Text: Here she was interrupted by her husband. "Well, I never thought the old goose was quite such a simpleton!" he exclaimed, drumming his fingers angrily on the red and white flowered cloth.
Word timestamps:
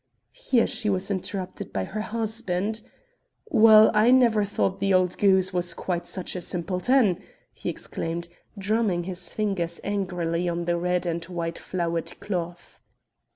Here 0.33 0.65
she 0.65 0.89
was 0.89 1.11
interrupted 1.11 1.71
by 1.71 1.83
her 1.83 2.01
husband. 2.01 2.81
"Well, 3.45 3.91
I 3.93 4.09
never 4.09 4.43
thought 4.43 4.79
the 4.79 4.95
old 4.95 5.15
goose 5.19 5.53
was 5.53 5.75
quite 5.75 6.07
such 6.07 6.35
a 6.35 6.41
simpleton!" 6.41 7.19
he 7.53 7.69
exclaimed, 7.69 8.27
drumming 8.57 9.03
his 9.03 9.31
fingers 9.31 9.79
angrily 9.83 10.49
on 10.49 10.65
the 10.65 10.75
red 10.79 11.05
and 11.05 11.23
white 11.25 11.59
flowered 11.59 12.19
cloth. 12.19 12.81